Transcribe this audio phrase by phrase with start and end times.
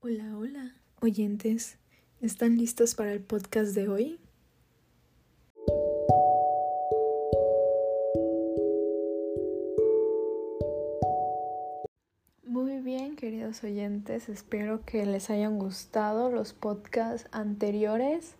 [0.00, 1.78] Hola, hola, oyentes.
[2.20, 4.20] ¿Están listos para el podcast de hoy?
[12.44, 14.28] Muy bien, queridos oyentes.
[14.28, 18.34] Espero que les hayan gustado los podcasts anteriores.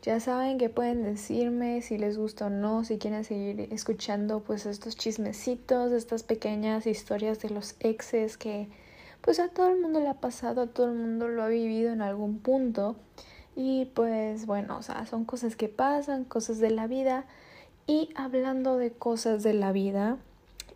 [0.00, 4.64] Ya saben que pueden decirme si les gusta o no, si quieren seguir escuchando pues
[4.64, 8.70] estos chismecitos, estas pequeñas historias de los exes que
[9.26, 11.92] pues a todo el mundo le ha pasado, a todo el mundo lo ha vivido
[11.92, 12.94] en algún punto.
[13.56, 17.24] Y pues bueno, o sea, son cosas que pasan, cosas de la vida.
[17.88, 20.18] Y hablando de cosas de la vida,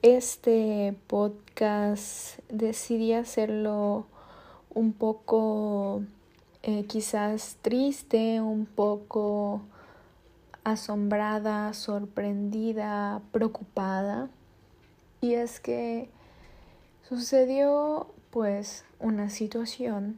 [0.03, 4.07] este podcast decidí hacerlo
[4.75, 6.03] un poco
[6.65, 9.61] eh, quizás triste, un poco
[10.65, 14.29] asombrada, sorprendida, preocupada.
[15.21, 16.11] Y es que
[17.09, 20.17] sucedió pues una situación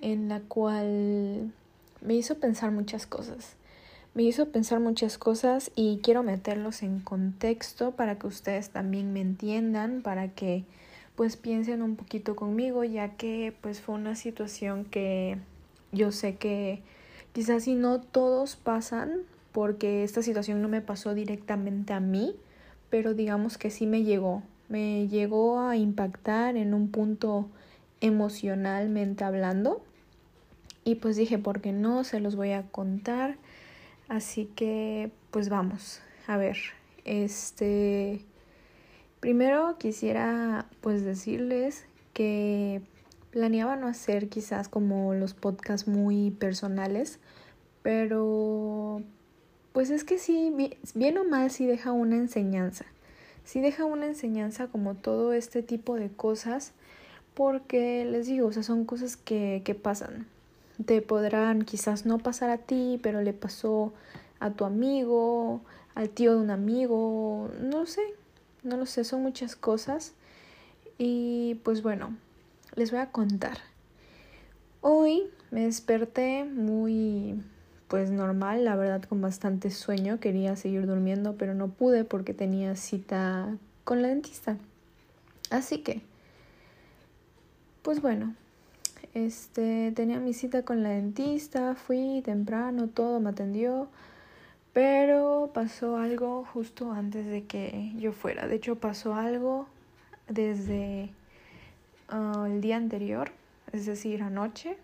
[0.00, 1.52] en la cual
[2.00, 3.56] me hizo pensar muchas cosas.
[4.14, 9.20] Me hizo pensar muchas cosas y quiero meterlos en contexto para que ustedes también me
[9.20, 10.64] entiendan, para que
[11.16, 15.38] pues piensen un poquito conmigo, ya que pues fue una situación que
[15.92, 16.82] yo sé que
[17.32, 22.36] quizás si no todos pasan, porque esta situación no me pasó directamente a mí,
[22.90, 24.42] pero digamos que sí me llegó,
[24.74, 27.48] me llegó a impactar en un punto
[28.00, 29.80] emocionalmente hablando.
[30.82, 32.02] Y pues dije, ¿por qué no?
[32.02, 33.36] Se los voy a contar.
[34.08, 36.56] Así que, pues vamos, a ver,
[37.04, 38.22] este,
[39.20, 42.82] primero quisiera pues decirles que
[43.30, 47.20] planeaba no hacer quizás como los podcasts muy personales,
[47.82, 49.02] pero
[49.72, 50.52] pues es que sí,
[50.96, 52.86] bien o mal sí deja una enseñanza
[53.44, 56.72] sí deja una enseñanza como todo este tipo de cosas,
[57.34, 60.26] porque les digo, o sea, son cosas que, que pasan.
[60.84, 63.92] Te podrán quizás no pasar a ti, pero le pasó
[64.40, 65.60] a tu amigo,
[65.94, 68.02] al tío de un amigo, no lo sé,
[68.62, 70.12] no lo sé, son muchas cosas.
[70.98, 72.16] Y pues bueno,
[72.74, 73.58] les voy a contar.
[74.80, 77.40] Hoy me desperté muy
[77.88, 82.76] pues normal, la verdad con bastante sueño, quería seguir durmiendo, pero no pude porque tenía
[82.76, 84.56] cita con la dentista.
[85.50, 86.00] Así que,
[87.82, 88.34] pues bueno,
[89.12, 93.88] este tenía mi cita con la dentista, fui temprano, todo me atendió,
[94.72, 98.48] pero pasó algo justo antes de que yo fuera.
[98.48, 99.68] De hecho, pasó algo
[100.28, 101.10] desde
[102.08, 103.30] ah, el día anterior,
[103.72, 104.76] es decir, anoche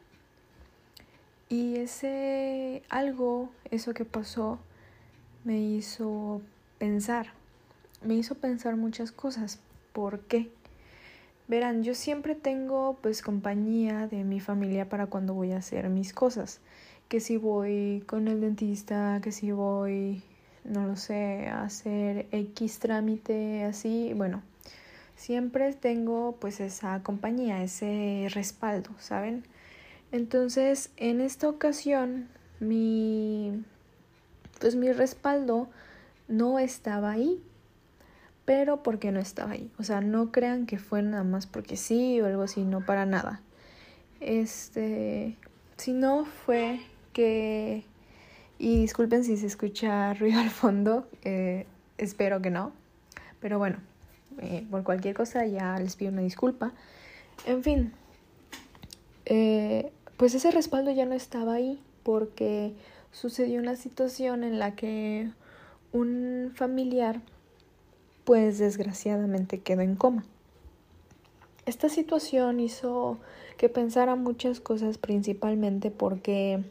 [1.50, 4.60] y ese algo, eso que pasó,
[5.44, 6.40] me hizo
[6.78, 7.26] pensar,
[8.02, 9.58] me hizo pensar muchas cosas.
[9.92, 10.48] ¿Por qué?
[11.48, 16.12] Verán, yo siempre tengo pues compañía de mi familia para cuando voy a hacer mis
[16.12, 16.60] cosas.
[17.08, 20.22] Que si voy con el dentista, que si voy,
[20.62, 24.42] no lo sé, a hacer X trámite, así, bueno,
[25.16, 29.42] siempre tengo pues esa compañía, ese respaldo, ¿saben?
[30.12, 32.28] Entonces, en esta ocasión,
[32.58, 33.64] mi,
[34.60, 35.68] pues mi respaldo
[36.28, 37.42] no estaba ahí.
[38.44, 39.70] Pero porque no estaba ahí.
[39.78, 43.06] O sea, no crean que fue nada más porque sí o algo así, no para
[43.06, 43.42] nada.
[44.18, 45.36] Este,
[45.76, 46.80] si no fue
[47.12, 47.84] que,
[48.58, 51.66] y disculpen si se escucha ruido al fondo, eh,
[51.98, 52.72] espero que no.
[53.40, 53.78] Pero bueno,
[54.38, 56.72] eh, por cualquier cosa ya les pido una disculpa.
[57.46, 57.92] En fin,
[59.26, 62.74] eh, pues ese respaldo ya no estaba ahí porque
[63.10, 65.30] sucedió una situación en la que
[65.94, 67.22] un familiar
[68.24, 70.26] pues desgraciadamente quedó en coma.
[71.64, 73.16] Esta situación hizo
[73.56, 76.62] que pensara muchas cosas principalmente porque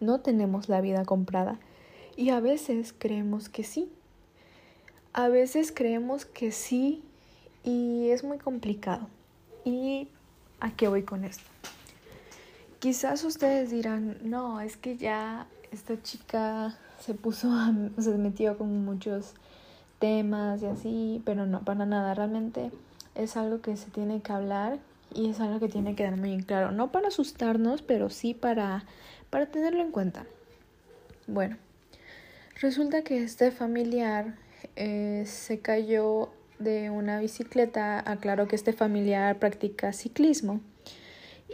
[0.00, 1.60] no tenemos la vida comprada
[2.16, 3.88] y a veces creemos que sí.
[5.12, 7.04] A veces creemos que sí
[7.62, 9.06] y es muy complicado.
[9.64, 10.08] ¿Y
[10.58, 11.57] a qué voy con esto?
[12.78, 18.84] Quizás ustedes dirán, no, es que ya esta chica se puso, a, se metió con
[18.84, 19.34] muchos
[19.98, 22.70] temas y así, pero no, para nada, realmente
[23.16, 24.78] es algo que se tiene que hablar
[25.12, 28.84] y es algo que tiene que quedar muy claro, no para asustarnos, pero sí para,
[29.28, 30.24] para tenerlo en cuenta.
[31.26, 31.56] Bueno,
[32.60, 34.36] resulta que este familiar
[34.76, 36.30] eh, se cayó
[36.60, 40.60] de una bicicleta, aclaro que este familiar practica ciclismo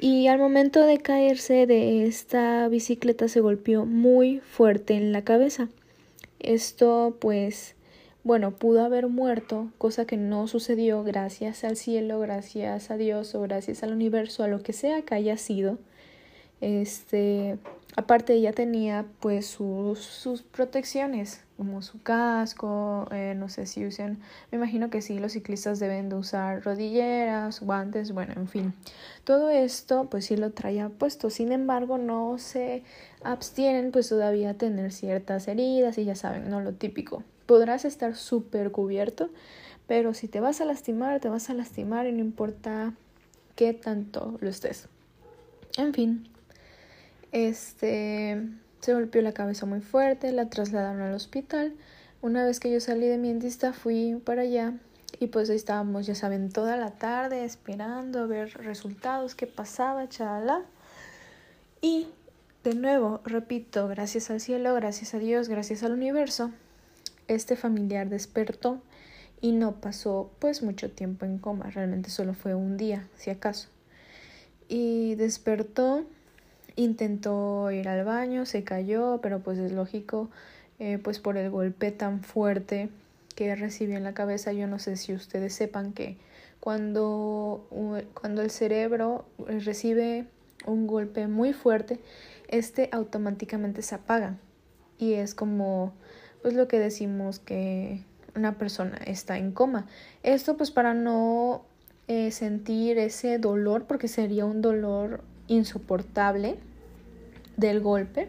[0.00, 5.68] y al momento de caerse de esta bicicleta se golpeó muy fuerte en la cabeza.
[6.40, 7.74] Esto pues
[8.24, 13.42] bueno, pudo haber muerto, cosa que no sucedió gracias al cielo, gracias a Dios o
[13.42, 15.78] gracias al universo, a lo que sea que haya sido.
[16.64, 17.58] Este,
[17.96, 24.18] aparte ella tenía pues sus, sus protecciones, como su casco, eh, no sé si usan,
[24.50, 28.72] me imagino que sí, los ciclistas deben de usar rodilleras, guantes, bueno, en fin.
[29.24, 32.82] Todo esto pues sí lo traía puesto, sin embargo no se
[33.22, 38.70] abstienen pues todavía tener ciertas heridas y ya saben, no lo típico podrás estar súper
[38.70, 39.30] cubierto,
[39.86, 42.94] pero si te vas a lastimar, te vas a lastimar y no importa
[43.54, 44.88] qué tanto lo estés.
[45.76, 46.28] En fin,
[47.34, 48.40] este
[48.80, 51.74] se golpeó la cabeza muy fuerte, la trasladaron al hospital.
[52.22, 54.74] Una vez que yo salí de mi dentista fui para allá
[55.20, 60.08] y pues ahí estábamos, ya saben, toda la tarde esperando a ver resultados, qué pasaba,
[60.08, 60.62] chalala.
[61.80, 62.08] Y
[62.62, 66.50] de nuevo, repito, gracias al cielo, gracias a Dios, gracias al universo,
[67.26, 68.80] este familiar despertó
[69.40, 73.68] y no pasó pues mucho tiempo en coma, realmente solo fue un día, si acaso.
[74.68, 76.04] Y despertó,
[76.76, 80.30] intentó ir al baño, se cayó, pero pues es lógico,
[80.78, 82.88] eh, pues por el golpe tan fuerte
[83.34, 86.16] que recibió en la cabeza, yo no sé si ustedes sepan que
[86.60, 87.66] cuando,
[88.14, 90.26] cuando el cerebro recibe
[90.66, 92.00] un golpe muy fuerte,
[92.48, 94.38] este automáticamente se apaga
[94.98, 95.92] y es como
[96.42, 98.02] pues lo que decimos que
[98.34, 99.86] una persona está en coma.
[100.22, 101.64] Esto pues para no
[102.06, 106.56] eh, sentir ese dolor, porque sería un dolor insoportable
[107.56, 108.28] del golpe.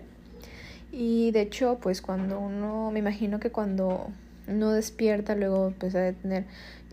[0.91, 4.07] Y de hecho, pues cuando uno, me imagino que cuando
[4.47, 6.45] no despierta, luego pues a tener,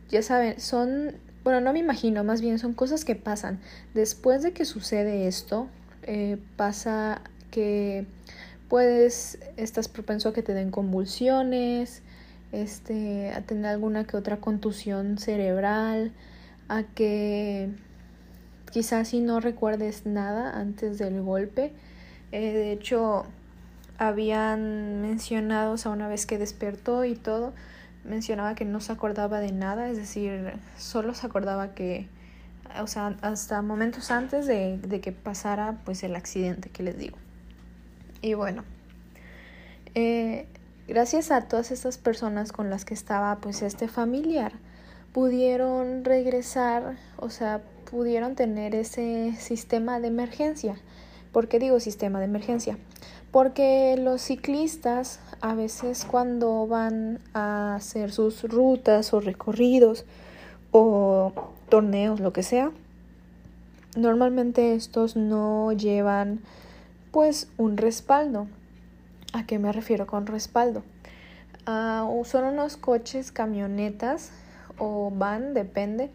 [0.08, 1.12] ya saben, son,
[1.44, 3.60] bueno, no me imagino, más bien son cosas que pasan.
[3.94, 5.68] Después de que sucede esto,
[6.02, 8.06] eh, pasa que
[8.68, 12.02] puedes, estás propenso a que te den convulsiones,
[12.50, 16.12] este, a tener alguna que otra contusión cerebral,
[16.68, 17.70] a que
[18.72, 21.72] quizás si no recuerdes nada antes del golpe.
[22.32, 23.24] Eh, de hecho,
[23.98, 27.52] habían mencionado, o sea, una vez que despertó y todo,
[28.04, 32.08] mencionaba que no se acordaba de nada, es decir, solo se acordaba que,
[32.80, 37.18] o sea, hasta momentos antes de, de que pasara pues el accidente que les digo.
[38.22, 38.64] Y bueno,
[39.94, 40.46] eh,
[40.88, 44.52] gracias a todas estas personas con las que estaba pues este familiar,
[45.12, 47.60] pudieron regresar, o sea,
[47.92, 50.76] pudieron tener ese sistema de emergencia.
[51.30, 52.78] ¿Por qué digo sistema de emergencia?
[53.30, 60.06] Porque los ciclistas a veces cuando van a hacer sus rutas o recorridos
[60.70, 61.34] o
[61.68, 62.70] torneos, lo que sea,
[63.94, 66.40] normalmente estos no llevan
[67.10, 68.46] pues un respaldo.
[69.34, 70.82] ¿A qué me refiero con respaldo?
[71.66, 74.32] Uh, son unos coches, camionetas
[74.78, 76.10] o van, depende,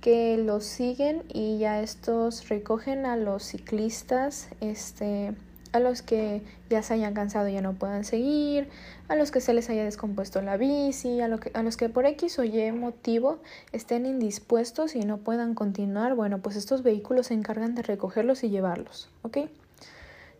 [0.00, 5.34] que los siguen y ya estos recogen a los ciclistas, este,
[5.72, 8.68] a los que ya se hayan cansado y ya no puedan seguir,
[9.08, 11.88] a los que se les haya descompuesto la bici, a, lo que, a los que
[11.88, 13.38] por X o Y motivo
[13.72, 18.50] estén indispuestos y no puedan continuar, bueno, pues estos vehículos se encargan de recogerlos y
[18.50, 19.38] llevarlos, ¿ok?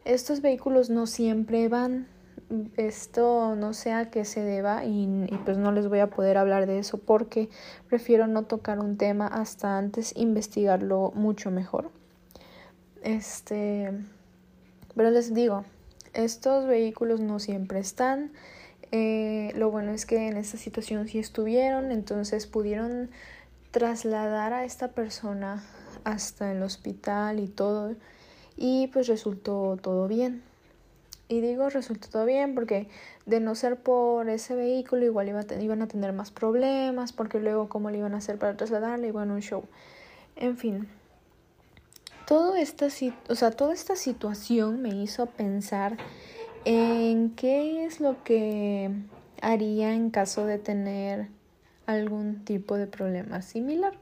[0.04, 2.06] Estos vehículos no siempre van,
[2.76, 6.78] esto no sea que se deba y, pues no les voy a poder hablar de
[6.78, 7.48] eso porque
[7.88, 11.90] prefiero no tocar un tema hasta antes investigarlo mucho mejor.
[13.02, 13.92] Este,
[14.94, 15.64] pero les digo,
[16.12, 18.32] estos vehículos no siempre están.
[18.92, 23.10] Eh, lo bueno es que en esta situación sí estuvieron, entonces pudieron
[23.70, 25.62] trasladar a esta persona
[26.02, 27.94] hasta el hospital y todo
[28.56, 30.49] y pues resultó todo bien.
[31.30, 32.88] Y digo resultó todo bien porque
[33.24, 37.68] de no ser por ese vehículo igual iba iban a tener más problemas porque luego
[37.68, 39.62] cómo le iban a hacer para trasladarle y bueno un show.
[40.34, 40.88] En fin,
[42.26, 42.88] todo esta,
[43.28, 45.96] o sea, toda esta situación me hizo pensar
[46.64, 48.90] en qué es lo que
[49.40, 51.28] haría en caso de tener
[51.86, 53.92] algún tipo de problema similar.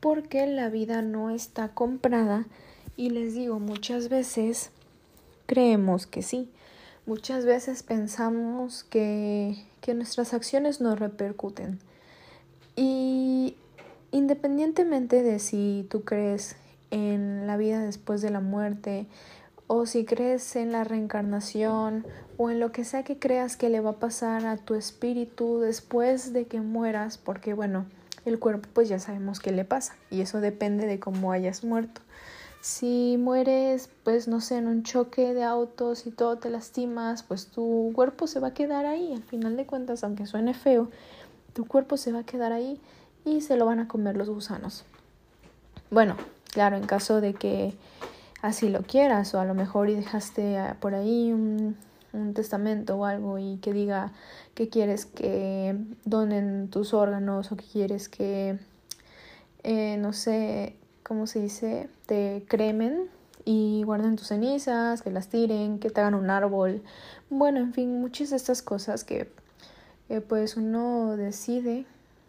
[0.00, 2.46] Porque la vida no está comprada
[2.94, 4.70] y les digo, muchas veces
[5.46, 6.50] creemos que sí.
[7.06, 11.78] Muchas veces pensamos que, que nuestras acciones no repercuten.
[12.74, 13.56] Y
[14.10, 16.56] independientemente de si tú crees
[16.90, 19.06] en la vida después de la muerte,
[19.66, 23.80] o si crees en la reencarnación, o en lo que sea que creas que le
[23.80, 27.86] va a pasar a tu espíritu después de que mueras, porque bueno,
[28.24, 32.00] el cuerpo pues ya sabemos qué le pasa, y eso depende de cómo hayas muerto.
[32.66, 37.46] Si mueres, pues no sé, en un choque de autos y todo te lastimas, pues
[37.46, 39.12] tu cuerpo se va a quedar ahí.
[39.12, 40.90] Al final de cuentas, aunque suene feo,
[41.52, 42.80] tu cuerpo se va a quedar ahí
[43.24, 44.84] y se lo van a comer los gusanos.
[45.92, 46.16] Bueno,
[46.50, 47.72] claro, en caso de que
[48.42, 51.76] así lo quieras o a lo mejor y dejaste ah, por ahí un,
[52.12, 54.10] un testamento o algo y que diga
[54.54, 58.58] que quieres que donen tus órganos o que quieres que,
[59.62, 60.74] eh, no sé,
[61.06, 63.08] ¿cómo se dice?, te cremen
[63.44, 66.82] y guarden tus cenizas, que las tiren, que te hagan un árbol.
[67.30, 69.30] Bueno, en fin, muchas de estas cosas que
[70.28, 71.86] pues uno decide,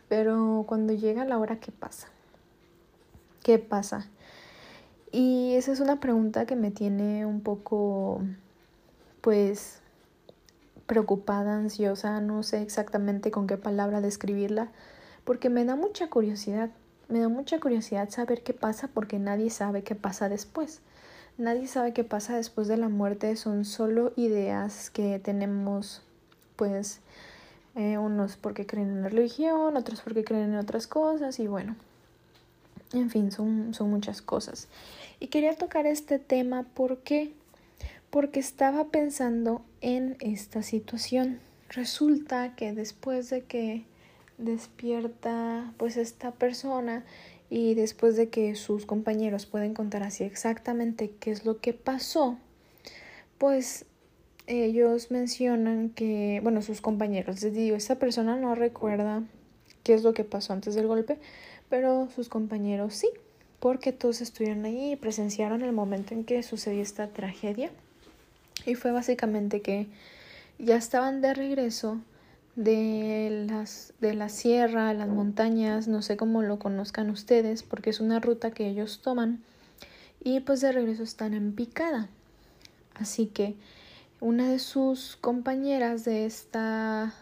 [0.10, 2.08] pero cuando llega la hora, ¿qué pasa?
[3.44, 4.08] ¿Qué pasa?
[5.12, 8.22] Y esa es una pregunta que me tiene un poco,
[9.22, 9.80] pues,
[10.86, 14.70] preocupada, ansiosa, no sé exactamente con qué palabra describirla,
[15.24, 16.70] porque me da mucha curiosidad,
[17.10, 20.82] me da mucha curiosidad saber qué pasa porque nadie sabe qué pasa después.
[21.38, 26.02] Nadie sabe qué pasa después de la muerte, son solo ideas que tenemos,
[26.56, 27.00] pues,
[27.76, 31.76] eh, unos porque creen en la religión, otros porque creen en otras cosas y bueno,
[32.94, 34.68] en fin, son, son muchas cosas.
[35.20, 37.34] Y quería tocar este tema porque
[38.10, 41.40] porque estaba pensando en esta situación.
[41.70, 43.86] Resulta que después de que
[44.38, 47.04] despierta pues esta persona
[47.50, 52.38] y después de que sus compañeros pueden contar así exactamente qué es lo que pasó,
[53.38, 53.86] pues
[54.48, 59.24] ellos mencionan que, bueno, sus compañeros, les digo, esta persona no recuerda
[59.84, 61.18] qué es lo que pasó antes del golpe,
[61.70, 63.10] pero sus compañeros sí,
[63.60, 67.72] porque todos estuvieron ahí y presenciaron el momento en que sucedió esta tragedia.
[68.66, 69.88] Y fue básicamente que
[70.60, 72.00] ya estaban de regreso
[72.58, 78.00] de las de la sierra, las montañas, no sé cómo lo conozcan ustedes, porque es
[78.00, 79.44] una ruta que ellos toman
[80.24, 82.10] y pues de regreso están en picada.
[82.96, 83.56] Así que
[84.20, 87.14] una de sus compañeras de esta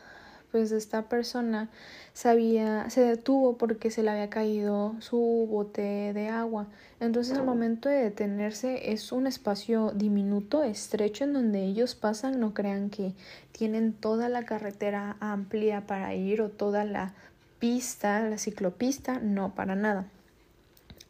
[0.55, 1.67] pues esta persona
[2.13, 5.17] sabía, se detuvo porque se le había caído su
[5.51, 6.67] bote de agua.
[7.01, 12.53] Entonces al momento de detenerse es un espacio diminuto, estrecho, en donde ellos pasan, no
[12.53, 13.12] crean que
[13.51, 17.13] tienen toda la carretera amplia para ir o toda la
[17.59, 20.07] pista, la ciclopista, no, para nada.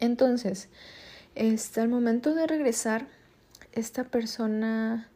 [0.00, 0.68] Entonces,
[1.36, 3.06] este, al momento de regresar,
[3.72, 5.08] esta persona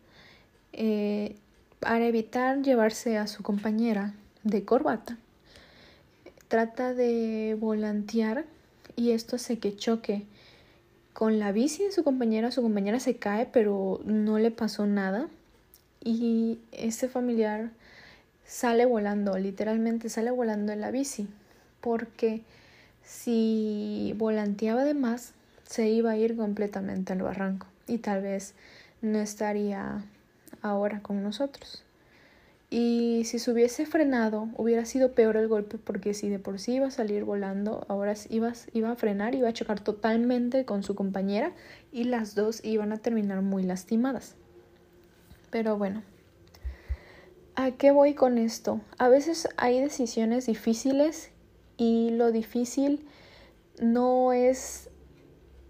[0.72, 1.34] eh,
[1.80, 5.18] para evitar llevarse a su compañera de corbata,
[6.48, 8.44] trata de volantear
[8.96, 10.26] y esto hace que choque
[11.12, 12.50] con la bici de su compañera.
[12.50, 15.28] Su compañera se cae, pero no le pasó nada.
[16.02, 17.70] Y este familiar
[18.46, 21.28] sale volando, literalmente sale volando en la bici,
[21.80, 22.42] porque
[23.04, 25.34] si volanteaba de más,
[25.64, 28.54] se iba a ir completamente al barranco y tal vez
[29.02, 30.04] no estaría
[30.62, 31.84] ahora con nosotros.
[32.72, 36.74] Y si se hubiese frenado, hubiera sido peor el golpe porque si de por sí
[36.74, 40.94] iba a salir volando, ahora iba, iba a frenar, iba a chocar totalmente con su
[40.94, 41.52] compañera
[41.90, 44.36] y las dos iban a terminar muy lastimadas.
[45.50, 46.04] Pero bueno,
[47.56, 48.80] ¿a qué voy con esto?
[48.98, 51.32] A veces hay decisiones difíciles
[51.76, 53.04] y lo difícil
[53.82, 54.90] no es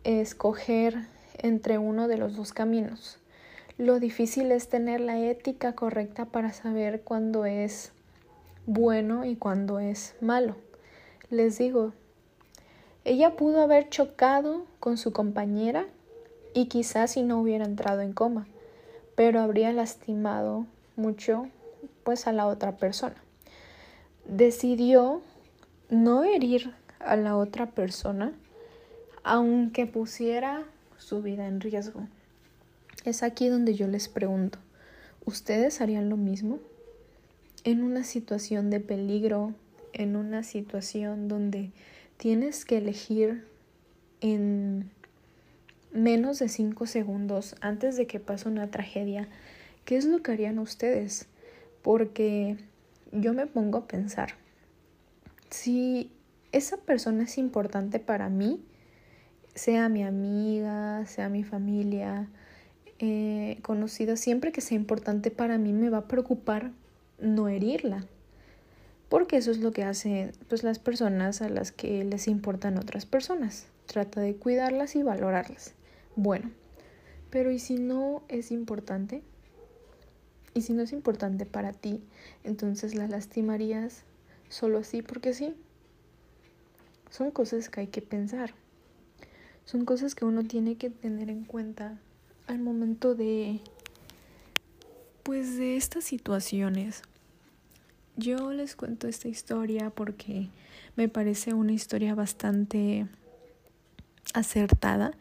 [0.05, 1.07] escoger
[1.39, 3.20] entre uno de los dos caminos.
[3.81, 7.93] Lo difícil es tener la ética correcta para saber cuándo es
[8.67, 10.57] bueno y cuándo es malo.
[11.31, 11.95] Les digo,
[13.07, 15.87] ella pudo haber chocado con su compañera
[16.53, 18.47] y quizás si no hubiera entrado en coma,
[19.15, 21.49] pero habría lastimado mucho
[22.05, 23.17] pues a la otra persona.
[24.27, 25.23] Decidió
[25.89, 28.35] no herir a la otra persona
[29.25, 30.65] aunque pusiera
[30.99, 32.03] su vida en riesgo.
[33.05, 34.59] Es aquí donde yo les pregunto,
[35.25, 36.59] ¿ustedes harían lo mismo?
[37.65, 39.55] En una situación de peligro,
[39.93, 41.71] en una situación donde
[42.17, 43.45] tienes que elegir
[44.21, 44.91] en
[45.93, 49.29] menos de cinco segundos antes de que pase una tragedia,
[49.85, 51.27] ¿qué es lo que harían ustedes?
[51.83, 52.57] Porque
[53.13, 54.35] yo me pongo a pensar,
[55.51, 56.13] si
[56.53, 58.61] esa persona es importante para mí,
[59.55, 62.29] sea mi amiga, sea mi familia,
[63.02, 66.71] eh, conocida, siempre que sea importante para mí, me va a preocupar
[67.19, 68.04] no herirla.
[69.09, 73.07] Porque eso es lo que hacen pues, las personas a las que les importan otras
[73.07, 73.66] personas.
[73.87, 75.73] Trata de cuidarlas y valorarlas.
[76.14, 76.50] Bueno,
[77.30, 79.23] pero ¿y si no es importante?
[80.52, 82.02] ¿Y si no es importante para ti,
[82.45, 84.02] entonces la lastimarías
[84.50, 85.54] solo así porque sí?
[87.09, 88.52] Son cosas que hay que pensar.
[89.64, 91.99] son cosas que uno tiene que tener en cuenta
[92.50, 93.61] al momento de
[95.23, 97.02] pues de estas situaciones.
[98.16, 100.49] Yo les cuento esta historia porque
[100.97, 103.07] me parece una historia bastante
[104.35, 105.12] acertada,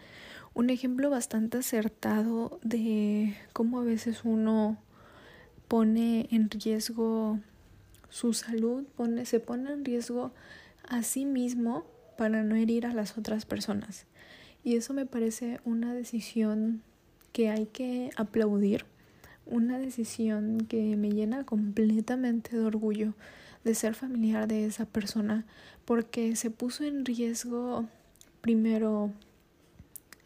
[0.56, 4.78] un ejemplo bastante acertado de cómo a veces uno
[5.68, 7.40] pone en riesgo
[8.10, 10.32] su salud, pone, se pone en riesgo
[10.88, 11.86] a sí mismo
[12.18, 14.08] para no herir a las otras personas.
[14.64, 16.82] Y eso me parece una decisión
[17.32, 18.86] que hay que aplaudir,
[19.46, 23.14] una decisión que me llena completamente de orgullo
[23.64, 25.46] de ser familiar de esa persona,
[25.86, 27.88] porque se puso en riesgo
[28.42, 29.12] primero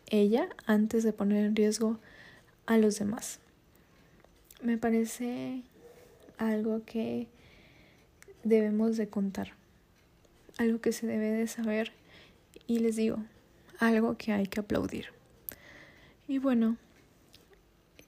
[0.08, 2.00] ella antes de poner en riesgo
[2.66, 3.40] a los demás.
[4.62, 5.64] Me parece
[6.38, 7.28] algo que
[8.44, 9.54] debemos de contar,
[10.58, 11.92] algo que se debe de saber
[12.68, 13.18] y les digo,
[13.80, 15.08] algo que hay que aplaudir.
[16.28, 16.78] Y bueno,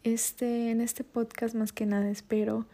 [0.06, 2.68] este, en este podcast más que nada espero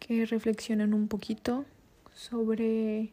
[0.00, 1.66] que reflexionen un poquito
[2.14, 3.12] sobre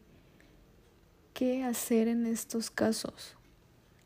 [1.33, 3.35] qué hacer en estos casos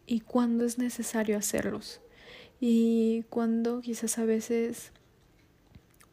[0.07, 2.01] y cuándo es necesario hacerlos
[2.59, 4.91] y cuándo quizás a veces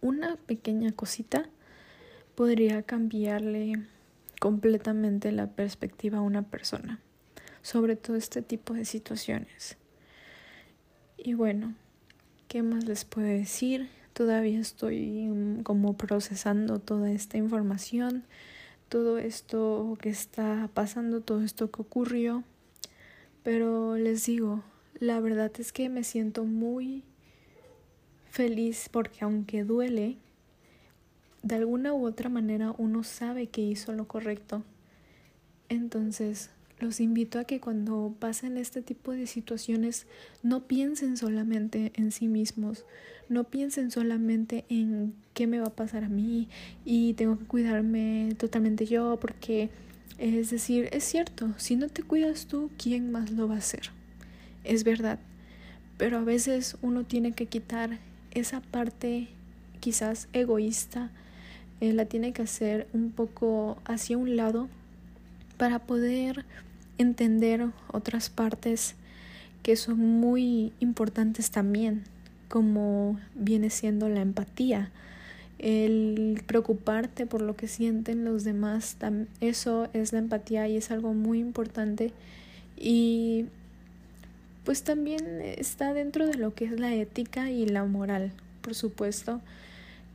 [0.02, 1.48] una pequeña cosita
[2.34, 3.86] podría cambiarle
[4.38, 7.00] completamente la perspectiva a una persona
[7.62, 9.76] sobre todo este tipo de situaciones.
[11.16, 11.74] Y bueno,
[12.50, 13.88] ¿qué más les puedo decir?
[14.12, 18.24] Todavía estoy mm, como procesando toda esta información,
[18.88, 22.42] todo esto que está pasando, todo esto que ocurrió.
[23.44, 24.64] Pero les digo,
[24.98, 27.04] la verdad es que me siento muy
[28.30, 30.16] feliz porque aunque duele,
[31.44, 34.64] de alguna u otra manera uno sabe que hizo lo correcto.
[35.68, 40.06] Entonces, los invito a que cuando pasen este tipo de situaciones
[40.42, 42.84] no piensen solamente en sí mismos,
[43.28, 46.48] no piensen solamente en qué me va a pasar a mí
[46.84, 49.70] y tengo que cuidarme totalmente yo porque
[50.18, 53.90] es decir, es cierto, si no te cuidas tú, ¿quién más lo va a hacer?
[54.64, 55.18] Es verdad,
[55.96, 57.98] pero a veces uno tiene que quitar
[58.32, 59.28] esa parte
[59.80, 61.10] quizás egoísta,
[61.80, 64.68] eh, la tiene que hacer un poco hacia un lado
[65.56, 66.44] para poder
[67.00, 68.94] entender otras partes
[69.62, 72.04] que son muy importantes también,
[72.48, 74.90] como viene siendo la empatía,
[75.58, 78.96] el preocuparte por lo que sienten los demás,
[79.40, 82.12] eso es la empatía y es algo muy importante
[82.76, 83.46] y
[84.64, 88.32] pues también está dentro de lo que es la ética y la moral,
[88.62, 89.40] por supuesto,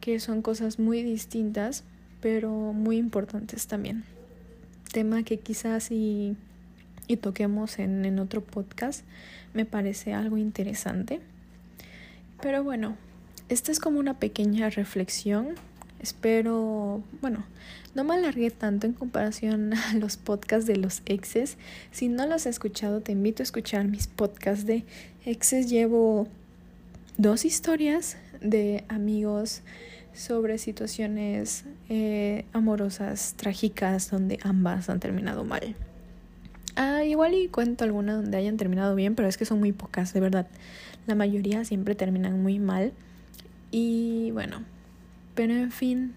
[0.02, 1.84] que son cosas muy distintas,
[2.22, 4.04] pero muy importantes también.
[4.92, 6.36] Tema que quizás y
[7.08, 9.04] y toquemos en, en otro podcast
[9.56, 11.22] me parece algo interesante.
[12.42, 12.98] Pero bueno,
[13.50, 15.56] esta es como una pequeña reflexión.
[16.02, 17.46] Espero, bueno,
[17.96, 21.58] no me alargué tanto en comparación a los podcasts de los exes.
[21.92, 24.84] Si no los has escuchado, te invito a escuchar mis podcasts de
[25.26, 25.70] exes.
[25.70, 26.28] Llevo
[27.18, 29.62] dos historias de amigos
[30.14, 35.76] sobre situaciones eh, amorosas trágicas donde ambas han terminado mal.
[36.76, 40.14] Ah, igual y cuento alguna donde hayan terminado bien, pero es que son muy pocas,
[40.14, 40.48] de verdad.
[41.08, 42.92] La mayoría siempre terminan muy mal.
[43.72, 44.64] Y bueno,
[45.36, 46.16] pero en fin,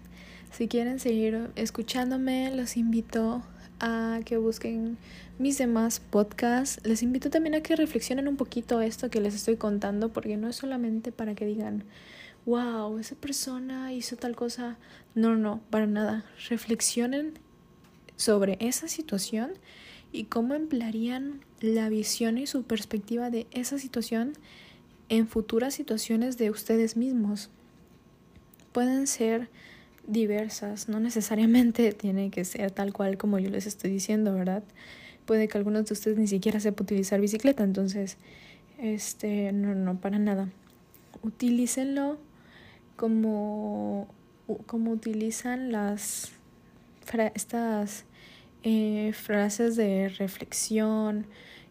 [0.51, 3.41] si quieren seguir escuchándome, los invito
[3.79, 4.97] a que busquen
[5.37, 6.85] mis demás podcasts.
[6.85, 10.49] Les invito también a que reflexionen un poquito esto que les estoy contando, porque no
[10.49, 11.85] es solamente para que digan,
[12.45, 14.77] wow, esa persona hizo tal cosa.
[15.15, 16.25] No, no, para nada.
[16.49, 17.33] Reflexionen
[18.17, 19.51] sobre esa situación
[20.11, 24.33] y cómo emplearían la visión y su perspectiva de esa situación
[25.09, 27.49] en futuras situaciones de ustedes mismos.
[28.71, 29.49] Pueden ser
[30.07, 34.63] diversas, no necesariamente tiene que ser tal cual como yo les estoy diciendo, ¿verdad?
[35.25, 38.17] Puede que algunos de ustedes ni siquiera sepan utilizar bicicleta, entonces,
[38.79, 40.49] este, no, no, para nada.
[41.21, 42.17] Utilícenlo
[42.95, 44.07] como,
[44.65, 46.31] como utilizan las,
[47.35, 48.05] estas
[48.63, 51.25] eh, frases de reflexión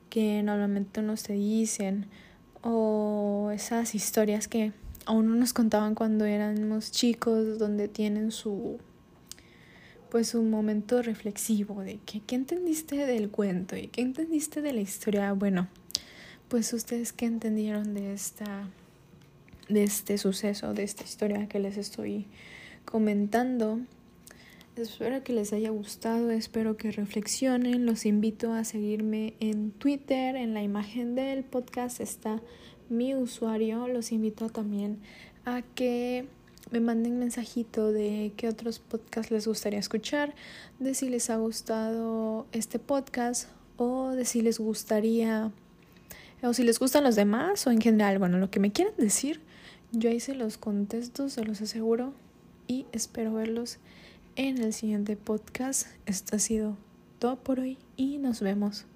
[0.09, 2.07] que normalmente no se dicen
[2.62, 4.72] o esas historias que
[5.05, 8.79] aún no nos contaban cuando éramos chicos donde tienen su
[10.11, 14.81] pues un momento reflexivo de que qué entendiste del cuento y qué entendiste de la
[14.81, 15.68] historia bueno
[16.48, 18.68] pues ustedes qué entendieron de esta
[19.68, 22.27] de este suceso de esta historia que les estoy
[22.87, 23.81] comentando
[24.78, 27.84] Espero que les haya gustado, espero que reflexionen.
[27.84, 32.40] Los invito a seguirme en Twitter, en la imagen del podcast está
[32.88, 33.88] mi usuario.
[33.88, 35.00] Los invito también
[35.44, 36.28] a que
[36.70, 40.36] me manden mensajito de qué otros podcasts les gustaría escuchar,
[40.78, 45.50] de si les ha gustado este podcast o de si les gustaría
[46.40, 49.40] o si les gustan los demás o en general, bueno, lo que me quieran decir,
[49.90, 52.12] yo ahí se los contesto, se los aseguro
[52.68, 53.80] y espero verlos
[54.38, 55.88] en el siguiente podcast.
[56.07, 56.77] Esto ha sido
[57.18, 58.87] todo por hoy y nos vemos.